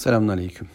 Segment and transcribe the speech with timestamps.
[0.00, 0.68] Selamun Aleyküm.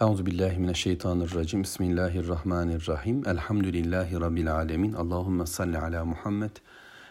[0.00, 1.62] Euzu billahi mineşşeytanirracim.
[1.62, 3.28] Bismillahirrahmanirrahim.
[3.28, 4.92] Elhamdülillahi rabbil alamin.
[4.92, 6.50] Allahumme salli ala Muhammed.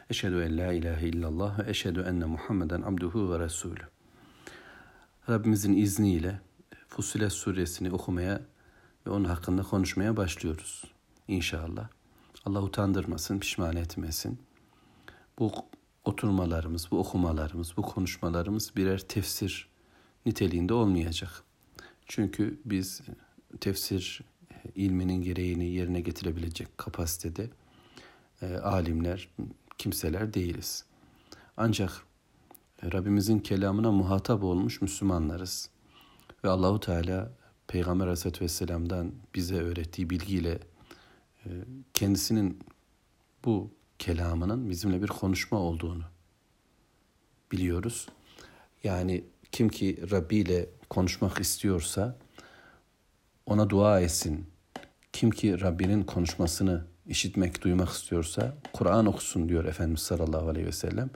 [0.10, 3.82] Eşhedü en la ilahe illallah ve eşhedü enne Muhammeden abduhu ve resulü.
[5.30, 6.40] Rabbimizin izniyle
[6.88, 8.42] Fussilet suresini okumaya
[9.08, 10.84] ve onun hakkında konuşmaya başlıyoruz.
[11.28, 11.88] İnşallah.
[12.46, 14.40] Allah utandırmasın, pişman etmesin.
[15.40, 15.52] Bu
[16.06, 19.77] oturmalarımız, bu okumalarımız, bu konuşmalarımız birer tefsir
[20.28, 21.44] niteliğinde olmayacak.
[22.06, 23.02] Çünkü biz
[23.60, 24.22] tefsir
[24.76, 27.50] ilminin gereğini yerine getirebilecek kapasitede
[28.42, 29.30] e, alimler,
[29.78, 30.86] kimseler değiliz.
[31.58, 31.92] Ancak
[32.84, 35.70] Rabbimizin kelamına muhatap olmuş Müslümanlarız.
[36.44, 37.32] Ve Allahu Teala
[37.68, 40.60] Peygamber Aleyhisselatü Vesselam'dan bize öğrettiği bilgiyle
[41.46, 41.50] e,
[41.94, 42.60] kendisinin
[43.46, 46.04] bu kelamının bizimle bir konuşma olduğunu
[47.52, 48.08] biliyoruz.
[48.84, 52.18] Yani kim ki Rabbi ile konuşmak istiyorsa
[53.46, 54.46] ona dua etsin.
[55.14, 61.10] Kim ki Rabbinin konuşmasını işitmek, duymak istiyorsa Kur'an okusun diyor Efendimiz sallallahu aleyhi ve sellem.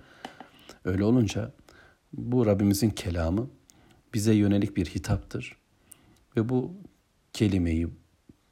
[0.85, 1.51] Öyle olunca
[2.13, 3.49] bu Rabbimizin kelamı
[4.13, 5.57] bize yönelik bir hitaptır.
[6.37, 6.73] Ve bu
[7.33, 7.87] kelimeyi,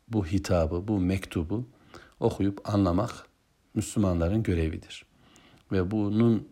[0.07, 1.69] bu hitabı, bu mektubu
[2.19, 3.27] okuyup anlamak
[3.73, 5.05] Müslümanların görevidir.
[5.71, 6.47] Ve bunun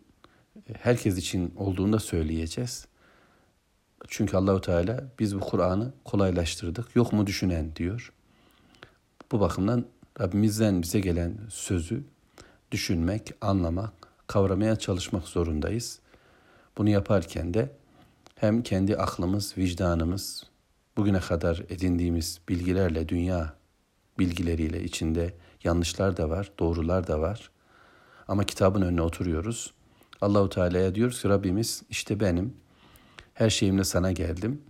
[0.78, 2.86] herkes için olduğunu da söyleyeceğiz.
[4.08, 6.96] Çünkü Allahu Teala biz bu Kur'an'ı kolaylaştırdık.
[6.96, 8.12] Yok mu düşünen diyor.
[9.32, 9.84] Bu bakımdan
[10.20, 12.04] Rabbimizden bize gelen sözü
[12.72, 13.92] düşünmek, anlamak,
[14.26, 15.98] kavramaya çalışmak zorundayız.
[16.78, 17.70] Bunu yaparken de
[18.34, 20.44] hem kendi aklımız, vicdanımız,
[20.96, 23.54] bugüne kadar edindiğimiz bilgilerle, dünya
[24.18, 27.50] bilgileriyle içinde yanlışlar da var, doğrular da var.
[28.28, 29.74] Ama kitabın önüne oturuyoruz.
[30.20, 32.54] Allahu Teala'ya diyoruz ki Rabbimiz işte benim
[33.38, 34.62] her şeyimle sana geldim.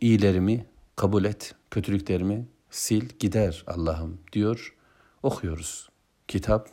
[0.00, 0.66] İyilerimi
[0.96, 2.46] kabul et, kötülüklerimi
[2.82, 4.74] sil gider Allah'ım diyor.
[5.22, 5.88] Okuyoruz.
[6.28, 6.68] Kitap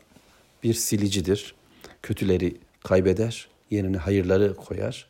[0.63, 1.56] bir silicidir.
[2.01, 5.07] Kötüleri kaybeder, yerine hayırları koyar.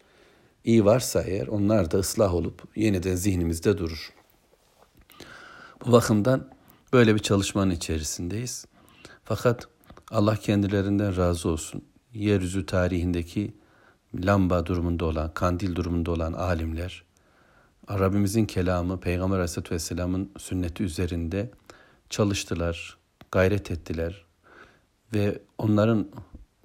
[0.63, 4.13] İyi varsa eğer onlar da ıslah olup yeniden zihnimizde durur.
[5.85, 6.49] Bu bakımdan
[6.93, 8.65] böyle bir çalışmanın içerisindeyiz.
[9.23, 9.67] Fakat
[10.11, 11.85] Allah kendilerinden razı olsun.
[12.13, 13.53] Yeryüzü tarihindeki
[14.15, 17.03] lamba durumunda olan, kandil durumunda olan alimler,
[17.89, 21.51] Rabbimizin kelamı, Peygamber Aleyhisselatü Vesselam'ın sünneti üzerinde
[22.09, 22.97] çalıştılar,
[23.31, 24.25] gayret ettiler
[25.13, 26.07] ve onların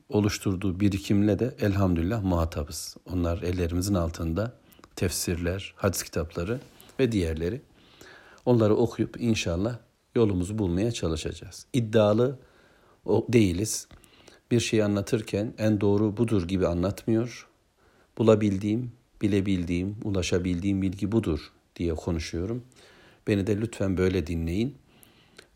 [0.08, 2.96] oluşturduğu birikimle de elhamdülillah muhatabız.
[3.12, 4.52] Onlar ellerimizin altında
[4.96, 6.60] tefsirler, hadis kitapları
[7.00, 7.62] ve diğerleri.
[8.44, 9.76] Onları okuyup inşallah
[10.14, 11.66] yolumuzu bulmaya çalışacağız.
[11.72, 12.38] İddialı
[13.06, 13.88] değiliz
[14.52, 17.48] bir şey anlatırken en doğru budur gibi anlatmıyor.
[18.18, 18.92] Bulabildiğim,
[19.22, 22.64] bilebildiğim, ulaşabildiğim bilgi budur diye konuşuyorum.
[23.26, 24.76] Beni de lütfen böyle dinleyin.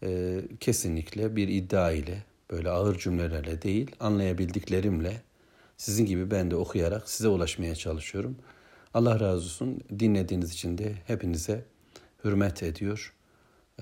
[0.02, 5.22] Ee, kesinlikle bir iddia ile, böyle ağır cümlelerle değil, anlayabildiklerimle
[5.76, 8.36] sizin gibi ben de okuyarak size ulaşmaya çalışıyorum.
[8.94, 9.80] Allah razı olsun.
[9.98, 11.64] Dinlediğiniz için de hepinize
[12.24, 13.14] hürmet ediyor.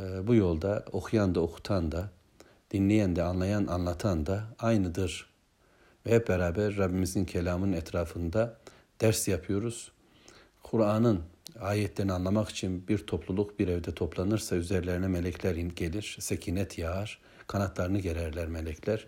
[0.00, 2.10] Ee, bu yolda okuyan da okutan da
[2.74, 5.26] dinleyen de anlayan anlatan da aynıdır.
[6.06, 8.58] Ve hep beraber Rabbimizin kelamının etrafında
[9.00, 9.92] ders yapıyoruz.
[10.62, 11.20] Kur'an'ın
[11.60, 18.48] ayetlerini anlamak için bir topluluk bir evde toplanırsa üzerlerine melekler gelir, sekinet yağar, kanatlarını gererler
[18.48, 19.06] melekler.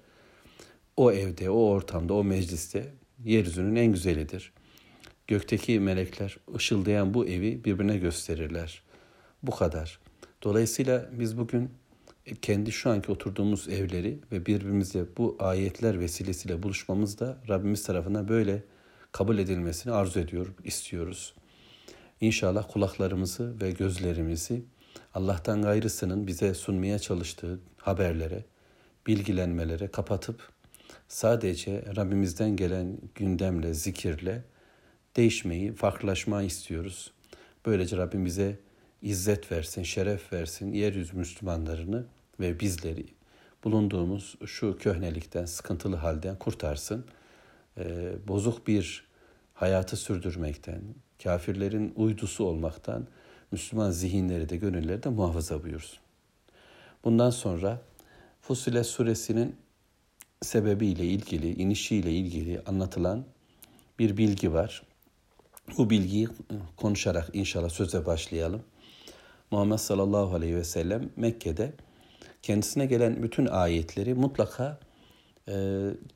[0.97, 2.93] O evde, o ortamda, o mecliste
[3.25, 4.53] yeryüzünün en güzelidir.
[5.27, 8.83] Gökteki melekler ışıldayan bu evi birbirine gösterirler.
[9.43, 9.99] Bu kadar.
[10.43, 11.71] Dolayısıyla biz bugün
[12.43, 18.63] kendi şu anki oturduğumuz evleri ve birbirimize bu ayetler vesilesiyle buluşmamız da Rabbimiz tarafından böyle
[19.13, 21.35] kabul edilmesini arzu ediyor, istiyoruz.
[22.21, 24.63] İnşallah kulaklarımızı ve gözlerimizi
[25.15, 28.45] Allah'tan gayrısının bize sunmaya çalıştığı haberlere,
[29.07, 30.49] bilgilenmelere kapatıp
[31.09, 34.45] sadece Rabbimizden gelen gündemle, zikirle
[35.17, 37.13] değişmeyi, farklılaşmayı istiyoruz.
[37.67, 38.59] Böylece Rabbim bize
[39.03, 42.07] izzet versin, şeref versin, yeryüzü Müslümanlarını
[42.41, 43.07] ve bizleri
[43.65, 47.05] bulunduğumuz şu köhnelikten, sıkıntılı halden kurtarsın.
[47.79, 49.07] Ee, bozuk bir
[49.55, 50.81] hayatı sürdürmekten,
[51.23, 53.07] kafirlerin uydusu olmaktan
[53.53, 55.99] Müslüman zihinleri de gönülleri de muhafaza buyursun.
[57.05, 57.81] Bundan sonra
[58.41, 59.57] Fusilet suresinin
[60.43, 63.25] sebebiyle ilgili, inişiyle ilgili anlatılan
[63.99, 64.83] bir bilgi var.
[65.79, 66.29] Bu bilgiyi
[66.77, 68.63] konuşarak inşallah söze başlayalım.
[69.51, 71.73] Muhammed sallallahu aleyhi ve sellem Mekke'de
[72.47, 74.79] kendisine gelen bütün ayetleri mutlaka
[75.49, 75.55] e,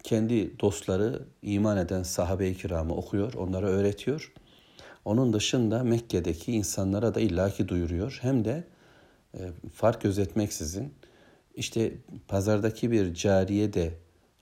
[0.02, 4.32] kendi dostları, iman eden sahabe-i kiramı okuyor, onlara öğretiyor.
[5.04, 8.18] Onun dışında Mekke'deki insanlara da illaki duyuruyor.
[8.22, 8.64] Hem de
[9.34, 9.40] e,
[9.74, 10.94] fark gözetmeksizin
[11.54, 11.92] işte
[12.28, 13.94] pazardaki bir cariye de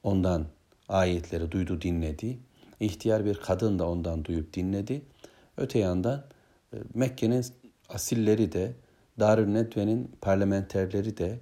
[0.03, 0.47] ondan
[0.89, 2.39] ayetleri duydu dinledi.
[2.81, 5.03] İhtiyar bir kadın da ondan duyup dinledi.
[5.57, 6.25] Öte yandan
[6.73, 7.47] e, Mekke'nin
[7.89, 8.73] asilleri de
[9.21, 11.39] Darül Nedve'nin parlamenterleri de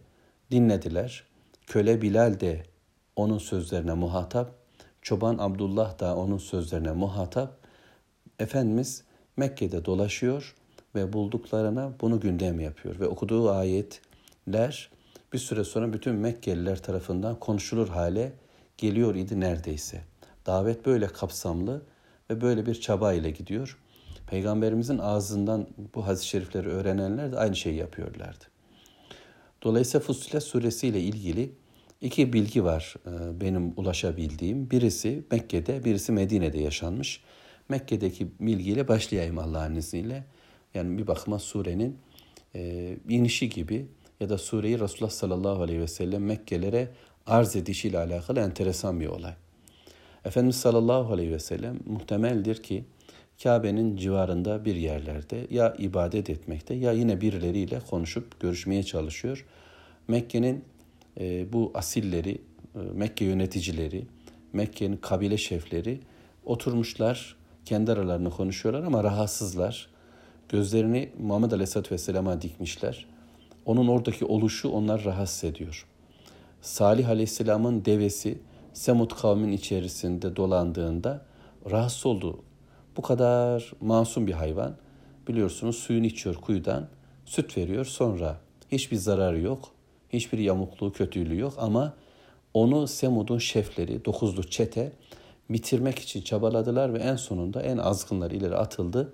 [0.51, 1.25] dinlediler.
[1.67, 2.63] Köle Bilal de
[3.17, 4.51] onun sözlerine muhatap,
[5.03, 7.59] çoban Abdullah da onun sözlerine muhatap.
[8.39, 9.05] Efendimiz
[9.37, 10.55] Mekke'de dolaşıyor
[10.95, 14.91] ve bulduklarına bunu gündem yapıyor ve okuduğu ayetler
[15.33, 18.33] bir süre sonra bütün Mekkeliler tarafından konuşulur hale
[18.79, 20.01] geliyor idi neredeyse.
[20.47, 21.83] Davet böyle kapsamlı
[22.31, 23.79] ve böyle bir çaba ile gidiyor.
[24.27, 28.45] Peygamberimizin ağzından bu hadis-i şerifleri öğrenenler de aynı şeyi yapıyorlardı.
[29.67, 31.51] Dolayısıyla Fussilet suresi ile ilgili
[32.01, 34.71] iki bilgi var e, benim ulaşabildiğim.
[34.71, 37.21] Birisi Mekke'de, birisi Medine'de yaşanmış.
[37.69, 40.25] Mekke'deki bilgiyle başlayayım Allah'ın izniyle.
[40.75, 41.99] Yani bir bakıma surenin
[42.55, 43.87] e, inişi gibi
[44.21, 46.89] ya da sureyi Resulullah sallallahu aleyhi ve sellem Mekkelere
[47.27, 49.35] arz edişiyle alakalı enteresan bir olay.
[50.25, 52.85] Efendimiz sallallahu aleyhi ve sellem muhtemeldir ki
[53.43, 59.47] Kabe'nin civarında bir yerlerde ya ibadet etmekte ya yine birileriyle konuşup görüşmeye çalışıyor.
[60.09, 60.65] Mekke'nin
[61.21, 62.41] e, bu asilleri,
[62.75, 64.07] e, Mekke yöneticileri,
[64.53, 66.01] Mekke'nin kabile şefleri
[66.45, 69.89] oturmuşlar, kendi aralarında konuşuyorlar ama rahatsızlar.
[70.49, 73.07] Gözlerini Muhammed Aleyhisselatü Vesselam'a dikmişler.
[73.65, 75.87] Onun oradaki oluşu onlar rahatsız ediyor.
[76.61, 78.39] Salih Aleyhisselam'ın devesi
[78.73, 81.25] Semut kavmin içerisinde dolandığında
[81.71, 82.39] rahatsız oldu.
[82.97, 84.77] Bu kadar masum bir hayvan.
[85.29, 86.89] Biliyorsunuz suyunu içiyor kuyudan,
[87.25, 88.41] süt veriyor sonra.
[88.73, 89.69] Hiçbir zararı yok,
[90.09, 91.95] hiçbir yamukluğu, kötülüğü yok ama
[92.55, 94.93] onu Semud'un şefleri, dokuzlu çete
[95.51, 99.13] bitirmek için çabaladılar ve en sonunda en azgınlar ileri atıldı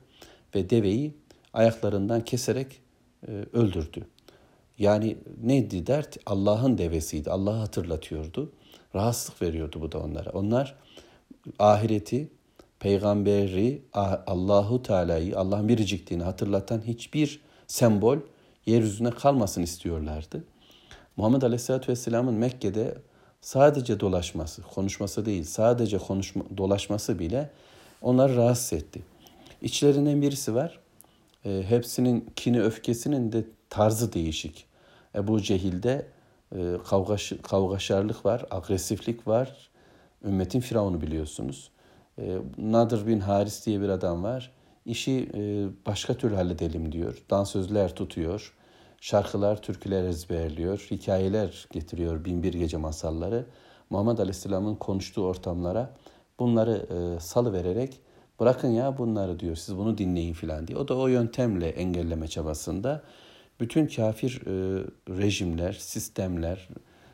[0.55, 1.15] ve deveyi
[1.53, 2.81] ayaklarından keserek
[3.29, 4.07] e, öldürdü.
[4.79, 6.19] Yani neydi dert?
[6.27, 7.31] Allah'ın devesiydi.
[7.31, 8.53] Allah'ı hatırlatıyordu.
[8.95, 10.31] Rahatsızlık veriyordu bu da onlara.
[10.31, 10.75] Onlar
[11.59, 12.29] ahireti,
[12.83, 13.83] peygamberi,
[14.27, 18.19] Allahu Teala'yı, Allah'ın biricikliğini hatırlatan hiçbir sembol
[18.67, 20.45] yeryüzüne kalmasın istiyorlardı.
[21.17, 22.95] Muhammed Aleyhisselatü Vesselam'ın Mekke'de
[23.41, 27.51] sadece dolaşması, konuşması değil, sadece konuşma, dolaşması bile
[28.03, 29.03] onları rahatsız etti.
[29.63, 30.79] İçlerinden birisi var,
[31.45, 34.65] e, hepsinin kini öfkesinin de tarzı değişik.
[35.15, 36.07] Ebu Cehil'de
[36.57, 39.71] e, kavgaş, kavgaşarlık var, agresiflik var.
[40.25, 41.72] Ümmetin firavunu biliyorsunuz.
[42.23, 44.53] E, Nadir bin Haris diye bir adam var.
[44.87, 47.23] İşi e, başka türlü halledelim diyor.
[47.31, 48.55] Dansözler tutuyor.
[49.01, 50.87] Şarkılar, türküler ezberliyor.
[50.91, 52.25] Hikayeler getiriyor.
[52.25, 53.47] Binbir gece masalları.
[53.91, 55.91] Muhammed Aleyhisselam'ın konuştuğu ortamlara
[56.39, 58.01] bunları e, salı vererek
[58.41, 59.57] bırakın ya bunları diyor.
[59.57, 60.79] Siz bunu dinleyin filan diye.
[60.79, 63.03] O da o yöntemle engelleme çabasında
[63.61, 66.69] bütün kafir e, rejimler, sistemler,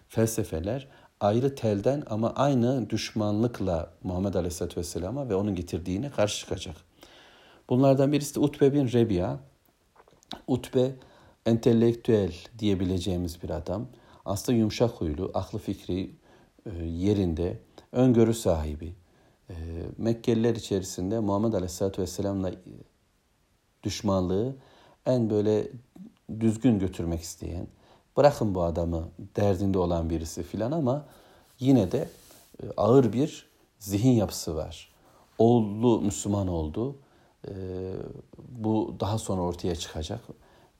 [0.09, 0.89] felsefeler
[1.21, 6.77] ayrı telden ama aynı düşmanlıkla Muhammed Aleyhisselatü Vesselam'a ve onun getirdiğine karşı çıkacak.
[7.69, 9.39] Bunlardan birisi de Utbe bin Rebiya.
[10.47, 10.93] Utbe
[11.47, 13.87] entelektüel diyebileceğimiz bir adam.
[14.25, 16.11] Aslında yumuşak huylu, aklı fikri
[16.67, 17.59] e, yerinde,
[17.93, 18.95] öngörü sahibi.
[19.51, 19.55] E,
[19.99, 22.53] Mekkeliler içerisinde Muhammed Aleyhisselatü Vesselam'la
[23.83, 24.57] düşmanlığı
[25.07, 25.69] en böyle
[26.41, 27.67] düzgün götürmek isteyen,
[28.19, 31.05] bırakın bu adamı derdinde olan birisi filan ama
[31.59, 32.09] yine de
[32.63, 33.47] e, ağır bir
[33.79, 34.89] zihin yapısı var.
[35.39, 36.97] Oğlu Müslüman oldu.
[37.49, 37.53] E,
[38.39, 40.21] bu daha sonra ortaya çıkacak.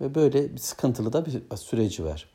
[0.01, 2.29] Ve böyle bir sıkıntılı da bir süreci var.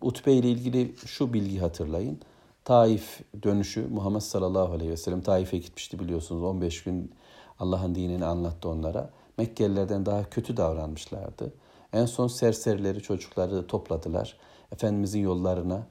[0.00, 2.20] Utbe ile ilgili şu bilgi hatırlayın.
[2.64, 6.42] Taif dönüşü Muhammed sallallahu aleyhi ve sellem Taif'e gitmişti biliyorsunuz.
[6.42, 7.12] 15 gün
[7.58, 9.10] Allah'ın dinini anlattı onlara.
[9.38, 11.52] Mekkelilerden daha kötü davranmışlardı.
[11.92, 14.36] En son serserileri çocukları topladılar.
[14.72, 15.86] Efendimizin yollarına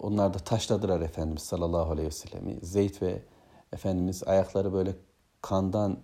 [0.00, 2.58] onlar da taşladılar Efendimiz sallallahu aleyhi ve sellemi.
[2.62, 3.22] Zeyd ve
[3.72, 4.94] Efendimiz ayakları böyle
[5.42, 5.98] kandan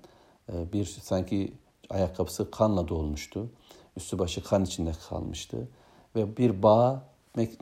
[0.53, 1.53] e, bir sanki
[1.91, 3.51] ayakkabısı kanla dolmuştu.
[3.97, 5.69] Üstü başı kan içinde kalmıştı.
[6.17, 7.03] Ve bir bağ,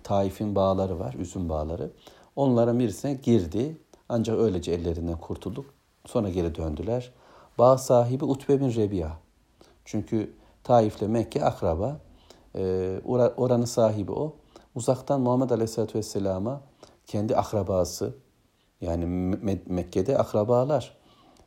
[0.02, 1.90] Taif'in bağları var, üzüm bağları.
[2.36, 3.78] Onlara birisine girdi.
[4.08, 5.66] Ancak öylece ellerinden kurtulduk.
[6.06, 7.12] Sonra geri döndüler.
[7.58, 9.18] Bağ sahibi Utbe bin Rebiya.
[9.84, 10.34] Çünkü
[10.64, 12.00] Taif ile Mekke akraba.
[12.56, 13.00] Ee,
[13.36, 14.36] oranın sahibi o.
[14.74, 16.60] Uzaktan Muhammed Aleyhisselatü Vesselam'a
[17.06, 18.14] kendi akrabası
[18.80, 19.04] yani
[19.66, 20.96] Mekke'de akrabalar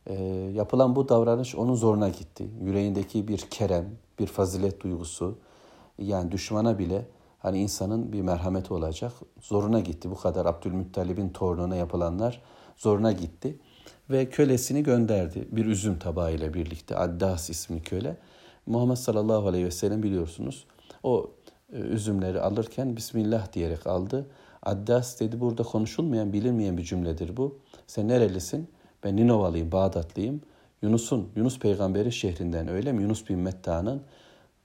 [0.06, 0.14] e,
[0.54, 2.50] yapılan bu davranış onun zoruna gitti.
[2.62, 5.38] Yüreğindeki bir kerem, bir fazilet duygusu
[5.98, 7.06] yani düşmana bile
[7.38, 9.12] hani insanın bir merhameti olacak.
[9.40, 10.10] Zoruna gitti.
[10.10, 12.42] Bu kadar Abdülmuttalib'in torununa yapılanlar
[12.76, 13.58] zoruna gitti.
[14.10, 18.16] ve kölesini gönderdi bir üzüm tabağı ile birlikte Addas ismi köle.
[18.68, 20.66] Muhammed sallallahu aleyhi ve sellem biliyorsunuz
[21.02, 21.30] o
[21.72, 24.26] e, üzümleri alırken Bismillah diyerek aldı.
[24.62, 27.58] Addas dedi burada konuşulmayan bilinmeyen bir cümledir bu.
[27.86, 28.68] Sen nerelisin?
[29.04, 30.40] Ben Ninovalıyım, Bağdatlıyım.
[30.82, 33.02] Yunus'un, Yunus peygamberin şehrinden öyle mi?
[33.02, 34.02] Yunus bin Metta'nın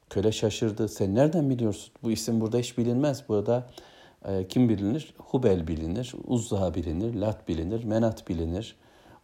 [0.10, 0.88] köle şaşırdı.
[0.88, 1.94] Sen nereden biliyorsun?
[2.04, 3.24] Bu isim burada hiç bilinmez.
[3.30, 3.70] Burada
[4.26, 5.14] e, kim bilinir?
[5.18, 8.76] Hubel bilinir, Uzza bilinir, Lat bilinir, Menat bilinir.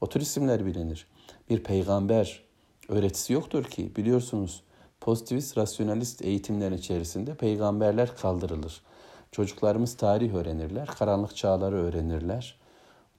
[0.02, 1.08] O tür isimler bilinir.
[1.50, 2.44] Bir peygamber
[2.90, 4.64] öğretisi yoktur ki biliyorsunuz
[5.02, 8.82] pozitivist rasyonalist eğitimlerin içerisinde peygamberler kaldırılır.
[9.32, 12.60] Çocuklarımız tarih öğrenirler, karanlık çağları öğrenirler.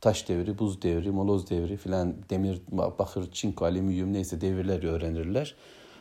[0.01, 5.55] Taş devri, buz devri, moloz devri filan demir, bakır, çinko, alüminyum neyse devirler öğrenirler.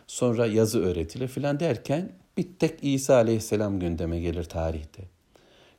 [0.08, 5.04] Sonra yazı öğretilir filan derken bir tek İsa aleyhisselam gündeme gelir tarihte.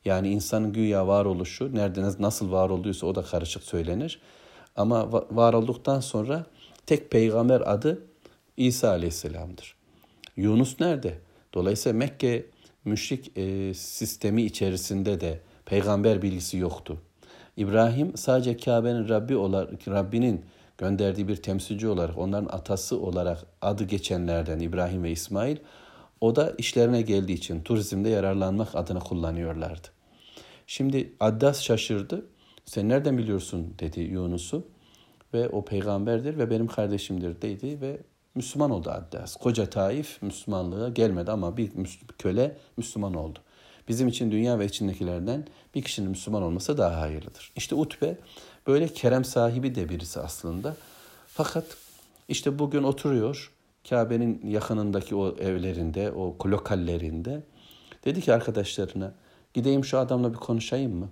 [0.05, 4.21] Yani insanın güya varoluşu nerede nasıl var olduysa o da karışık söylenir.
[4.75, 6.45] Ama var olduktan sonra
[6.85, 8.07] tek peygamber adı
[8.57, 9.80] İsa Aleyhisselam'dır.
[10.35, 11.17] Yunus nerede?
[11.53, 12.45] Dolayısıyla Mekke
[12.85, 16.97] müşrik e, sistemi içerisinde de peygamber bilgisi yoktu.
[17.57, 20.45] İbrahim sadece Kabe'nin Rabbi olarak Rabbinin
[20.77, 25.57] gönderdiği bir temsilci olarak onların atası olarak adı geçenlerden İbrahim ve İsmail
[26.21, 29.87] o da işlerine geldiği için turizmde yararlanmak adına kullanıyorlardı.
[30.67, 32.25] Şimdi Addas şaşırdı.
[32.65, 34.67] Sen nereden biliyorsun dedi Yunus'u.
[35.33, 37.97] Ve o peygamberdir ve benim kardeşimdir dedi ve
[38.35, 39.35] Müslüman oldu Addas.
[39.35, 41.71] Koca Taif Müslümanlığa gelmedi ama bir
[42.17, 43.39] köle Müslüman oldu.
[43.87, 47.51] Bizim için dünya ve içindekilerden bir kişinin Müslüman olması daha hayırlıdır.
[47.55, 48.17] İşte Utbe
[48.67, 50.75] böyle kerem sahibi de birisi aslında.
[51.27, 51.65] Fakat
[52.27, 53.51] işte bugün oturuyor
[53.89, 57.43] Kabe'nin yakınındaki o evlerinde, o lokallerinde.
[58.05, 59.13] Dedi ki arkadaşlarına
[59.53, 61.09] gideyim şu adamla bir konuşayım mı?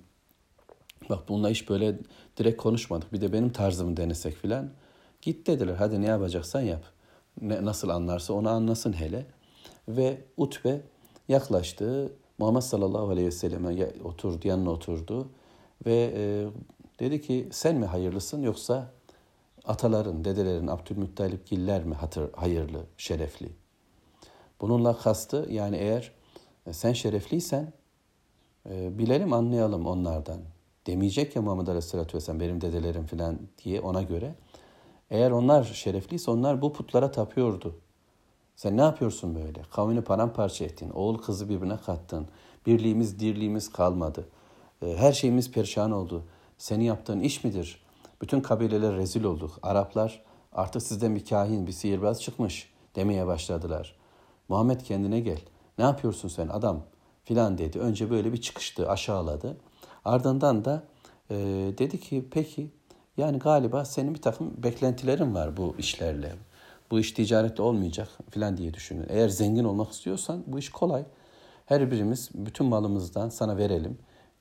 [1.09, 1.99] Bak bununla hiç böyle
[2.37, 3.13] direkt konuşmadık.
[3.13, 4.69] Bir de benim tarzımı denesek filan.
[5.21, 5.75] Git dediler.
[5.75, 6.98] Hadi ne yapacaksan yap.
[7.41, 9.25] Ne, nasıl anlarsa onu anlasın hele.
[9.87, 10.81] Ve Utbe
[11.27, 12.13] yaklaştı.
[12.37, 15.29] Muhammed sallallahu aleyhi ve selleme oturdu, yanına oturdu.
[15.85, 16.47] Ve e,
[16.99, 18.91] dedi ki sen mi hayırlısın yoksa
[19.65, 23.49] ataların, dedelerin, Abdülmuttalip giller mi hatır, hayırlı, şerefli?
[24.61, 26.11] Bununla kastı yani eğer
[26.67, 27.73] e, sen şerefliysen
[28.69, 30.39] e, bilelim anlayalım onlardan
[30.87, 34.35] demeyecek ya Muhammed Aleyhisselatü Vesselam benim dedelerim falan diye ona göre.
[35.11, 37.75] Eğer onlar şerefliyse onlar bu putlara tapıyordu.
[38.55, 39.61] Sen ne yapıyorsun böyle?
[39.71, 40.89] Kavmini paramparça ettin.
[40.89, 42.27] Oğul kızı birbirine kattın.
[42.65, 44.29] Birliğimiz, dirliğimiz kalmadı.
[44.81, 46.23] Ee, her şeyimiz perişan oldu.
[46.57, 47.81] Senin yaptığın iş midir?
[48.21, 49.59] Bütün kabileler rezil olduk.
[49.63, 50.23] Araplar
[50.53, 53.95] artık sizden bir kahin, bir sihirbaz çıkmış demeye başladılar.
[54.49, 55.39] Muhammed kendine gel.
[55.77, 56.81] Ne yapıyorsun sen adam?
[57.23, 57.79] Filan dedi.
[57.79, 59.57] Önce böyle bir çıkıştı, aşağıladı.
[60.05, 60.83] Ardından da
[61.29, 61.35] e,
[61.77, 62.71] dedi ki peki
[63.19, 66.31] yani galiba senin bir takım beklentilerin var bu işlerle.
[66.91, 69.05] Bu iş ticarette olmayacak falan diye düşünün.
[69.09, 71.03] Eğer zengin olmak istiyorsan bu iş kolay.
[71.65, 73.97] Her birimiz bütün malımızdan sana verelim.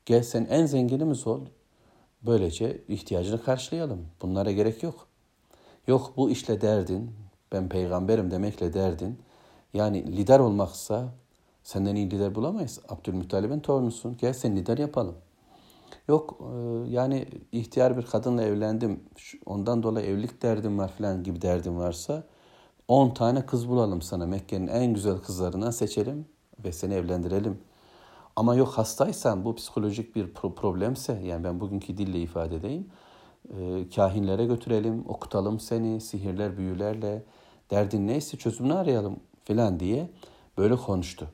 [0.07, 1.41] Gel sen en zenginimiz ol.
[2.23, 4.07] Böylece ihtiyacını karşılayalım.
[4.23, 5.07] Bunlara gerek yok.
[5.87, 7.11] Yok bu işle derdin,
[7.53, 9.19] ben peygamberim demekle derdin.
[9.75, 11.09] Yani lider olmaksa
[11.65, 12.81] senden iyi lider bulamayız.
[12.89, 14.17] Abdülmuttalib'in torunusun.
[14.21, 15.15] Gel sen lider yapalım.
[16.09, 19.01] Yok e, yani ihtiyar bir kadınla evlendim.
[19.47, 22.25] Ondan dolayı evlilik derdim var falan gibi derdim varsa
[22.89, 24.27] 10 tane kız bulalım sana.
[24.27, 26.27] Mekke'nin en güzel kızlarından seçelim
[26.65, 27.59] ve seni evlendirelim.
[28.37, 32.89] Ama yok hastaysan bu psikolojik bir problemse yani ben bugünkü dille ifade edeyim.
[33.59, 37.25] E, kahinlere götürelim, okutalım seni sihirler, büyülerle.
[37.71, 40.11] Derdin neyse çözümünü arayalım filan diye
[40.59, 41.29] böyle konuştu.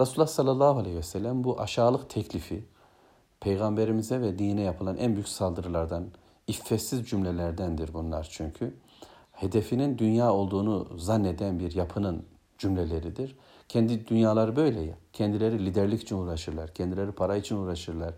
[0.00, 2.64] Resulullah sallallahu aleyhi ve sellem bu aşağılık teklifi
[3.40, 6.04] Peygamberimize ve dine yapılan en büyük saldırılardan,
[6.46, 8.74] iffetsiz cümlelerdendir bunlar çünkü.
[9.32, 12.24] Hedefinin dünya olduğunu zanneden bir yapının
[12.58, 13.36] cümleleridir.
[13.68, 14.94] Kendi dünyaları böyle ya.
[15.12, 16.74] Kendileri liderlik için uğraşırlar.
[16.74, 18.14] Kendileri para için uğraşırlar.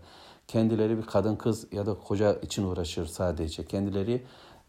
[0.47, 3.65] Kendileri bir kadın kız ya da koca için uğraşır sadece.
[3.65, 4.23] Kendileri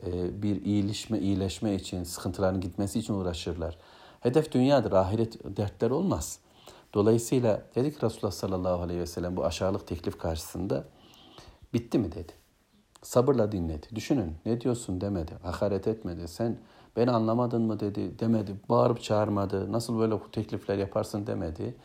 [0.06, 3.78] e, bir iyileşme, iyileşme için, sıkıntıların gitmesi için uğraşırlar.
[4.20, 6.49] Hedef dünyadır, ahiret dertler olmaz.''
[6.94, 10.84] Dolayısıyla dedik Resulullah sallallahu aleyhi ve sellem bu aşağılık teklif karşısında
[11.74, 12.32] bitti mi dedi.
[13.02, 13.86] Sabırla dinledi.
[13.94, 15.32] Düşünün ne diyorsun demedi.
[15.42, 16.28] Hakaret etmedi.
[16.28, 16.58] Sen
[16.96, 18.56] beni anlamadın mı dedi demedi.
[18.68, 19.72] Bağırıp çağırmadı.
[19.72, 21.76] Nasıl böyle bu teklifler yaparsın demedi.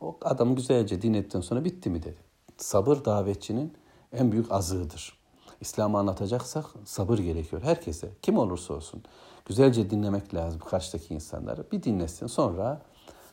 [0.00, 2.18] O adam güzelce dinlettikten sonra bitti mi dedi.
[2.56, 3.72] Sabır davetçinin
[4.12, 5.18] en büyük azığıdır.
[5.60, 8.10] İslam'ı anlatacaksak sabır gerekiyor herkese.
[8.22, 9.02] Kim olursa olsun.
[9.44, 11.70] Güzelce dinlemek lazım karşıdaki insanları.
[11.72, 12.82] Bir dinlesin sonra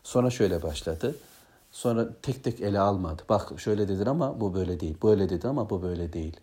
[0.03, 1.15] Sonra şöyle başladı.
[1.71, 3.21] Sonra tek tek ele almadı.
[3.29, 4.97] Bak şöyle dedin ama bu böyle değil.
[5.03, 6.39] Böyle dedi ama bu böyle değil.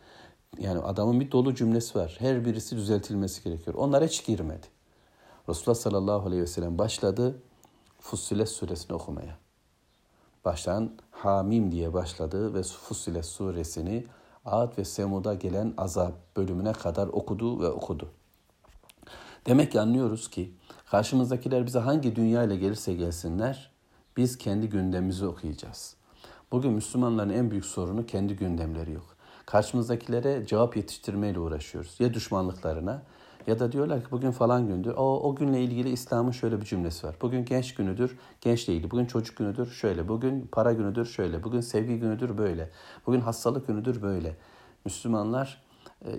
[0.58, 2.16] Yani adamın bir dolu cümlesi var.
[2.18, 3.76] Her birisi düzeltilmesi gerekiyor.
[3.76, 4.66] Onlar hiç girmedi.
[5.48, 7.36] Resulullah sallallahu aleyhi ve sellem başladı
[8.00, 9.38] Fussilet suresini okumaya.
[10.44, 14.06] Baştan Hamim diye başladı ve Fussilet suresini
[14.44, 18.08] Ad ve Semud'a gelen azap bölümüne kadar okudu ve okudu.
[19.46, 20.52] Demek ki anlıyoruz ki
[20.90, 23.70] karşımızdakiler bize hangi dünya ile gelirse gelsinler
[24.16, 25.96] biz kendi gündemimizi okuyacağız.
[26.52, 29.16] Bugün Müslümanların en büyük sorunu kendi gündemleri yok.
[29.46, 31.96] Karşımızdakilere cevap yetiştirmeyle uğraşıyoruz.
[31.98, 33.02] Ya düşmanlıklarına
[33.46, 34.94] ya da diyorlar ki bugün falan gündür.
[34.96, 37.16] O, o günle ilgili İslam'ın şöyle bir cümlesi var.
[37.22, 38.90] Bugün genç günüdür, genç değil.
[38.90, 40.08] Bugün çocuk günüdür, şöyle.
[40.08, 41.42] Bugün para günüdür, şöyle.
[41.42, 42.70] Bugün sevgi günüdür, böyle.
[43.06, 44.36] Bugün hastalık günüdür, böyle.
[44.84, 45.65] Müslümanlar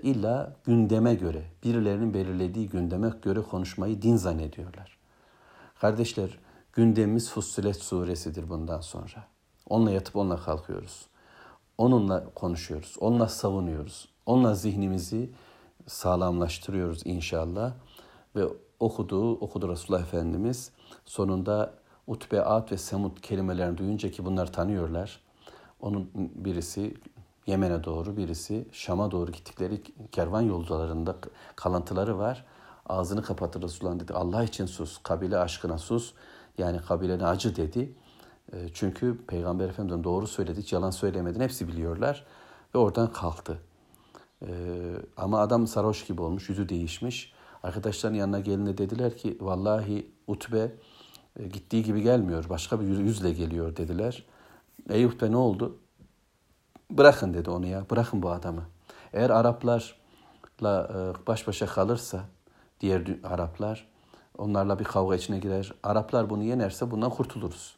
[0.02, 4.98] illa gündeme göre, birilerinin belirlediği gündeme göre konuşmayı din zannediyorlar.
[5.80, 6.38] Kardeşler,
[6.72, 9.24] gündemimiz Fussilet suresidir bundan sonra.
[9.68, 11.06] Onunla yatıp onunla kalkıyoruz.
[11.78, 14.08] Onunla konuşuyoruz, onunla savunuyoruz.
[14.26, 15.30] Onunla zihnimizi
[15.86, 17.72] sağlamlaştırıyoruz inşallah.
[18.36, 18.44] Ve
[18.80, 20.72] okuduğu, okudu Resulullah Efendimiz.
[21.04, 21.74] Sonunda
[22.06, 25.20] Utbe, Ad ve Semud kelimelerini duyunca ki bunlar tanıyorlar.
[25.80, 26.94] Onun birisi
[27.48, 31.16] Yemen'e doğru, birisi Şam'a doğru gittikleri kervan yolcularında
[31.56, 32.44] kalıntıları var.
[32.86, 34.12] Ağzını kapatır Resulullah dedi.
[34.12, 36.12] Allah için sus, kabile aşkına sus.
[36.58, 37.92] Yani kabilene acı dedi.
[38.52, 41.40] E, çünkü Peygamber Efendimiz'in doğru söyledi, hiç yalan söylemedin.
[41.40, 42.24] Hepsi biliyorlar.
[42.74, 43.58] Ve oradan kalktı.
[44.42, 44.48] Ee,
[45.16, 47.32] ama adam sarhoş gibi olmuş, yüzü değişmiş.
[47.62, 50.72] Arkadaşların yanına gelince dediler ki vallahi Utbe
[51.40, 52.44] e, gittiği gibi gelmiyor.
[52.48, 54.24] Başka bir yüzle geliyor dediler.
[54.90, 55.78] Ey Utbe ne oldu?
[56.90, 57.90] Bırakın dedi onu ya.
[57.90, 58.62] Bırakın bu adamı.
[59.12, 59.92] Eğer Araplarla
[60.62, 62.24] e, baş başa kalırsa
[62.80, 63.88] diğer Araplar
[64.38, 65.72] onlarla bir kavga içine girer.
[65.82, 67.76] Araplar bunu yenerse bundan kurtuluruz.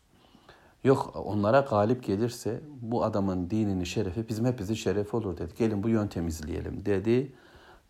[0.84, 5.54] Yok onlara galip gelirse bu adamın dinini şerefi bizim hepimizin şerefi olur dedi.
[5.58, 7.32] Gelin bu yöntemi izleyelim dedi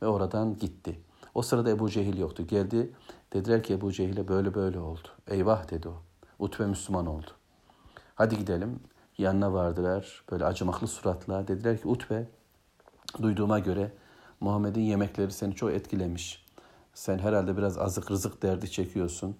[0.02, 1.00] ve oradan gitti.
[1.34, 2.46] O sırada Ebu Cehil yoktu.
[2.46, 2.90] Geldi
[3.32, 5.08] dediler ki Ebu Cehil'e böyle böyle oldu.
[5.28, 5.94] Eyvah dedi o.
[6.38, 7.30] Utbe Müslüman oldu.
[8.14, 8.80] Hadi gidelim.
[9.20, 11.48] Yanına vardılar böyle acımaklı suratla.
[11.48, 12.26] Dediler ki Utbe
[13.22, 13.92] duyduğuma göre
[14.40, 16.46] Muhammed'in yemekleri seni çok etkilemiş.
[16.94, 19.36] Sen herhalde biraz azık rızık derdi çekiyorsun.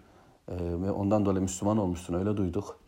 [0.48, 2.80] Ee, ve ondan dolayı Müslüman olmuşsun öyle duyduk.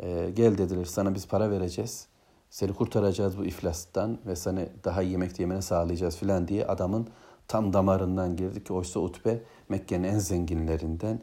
[0.00, 2.06] E, gel dediler sana biz para vereceğiz.
[2.50, 7.08] Seni kurtaracağız bu iflastan ve seni daha iyi yemek yemeni sağlayacağız filan diye adamın
[7.48, 11.22] tam damarından girdi ki oysa Utbe Mekke'nin en zenginlerinden.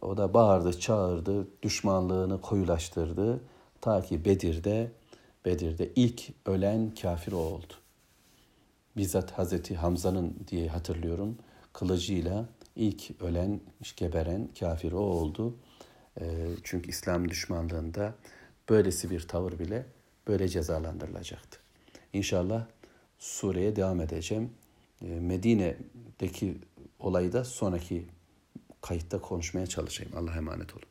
[0.00, 3.40] O da bağırdı, çağırdı, düşmanlığını koyulaştırdı.
[3.80, 4.92] Ta ki Bedir'de,
[5.44, 7.74] Bedir'de ilk ölen kafir o oldu.
[8.96, 11.38] Bizzat Hazreti Hamza'nın diye hatırlıyorum.
[11.72, 13.60] Kılıcıyla ilk ölen,
[13.96, 15.56] geberen kafir o oldu.
[16.20, 18.14] Ee, çünkü İslam düşmanlığında
[18.68, 19.86] böylesi bir tavır bile
[20.28, 21.58] böyle cezalandırılacaktı.
[22.12, 22.66] İnşallah
[23.18, 24.50] sureye devam edeceğim.
[25.02, 26.58] Ee, Medine'deki
[26.98, 28.06] olayı da sonraki
[28.80, 30.12] kayıtta konuşmaya çalışayım.
[30.16, 30.89] Allah'a emanet olun.